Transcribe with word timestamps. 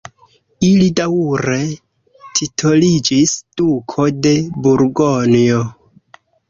Ili 0.67 0.87
daŭre 0.99 1.57
titoliĝis 2.39 3.37
duko 3.63 4.09
de 4.27 4.35
Burgonjo. 4.67 5.67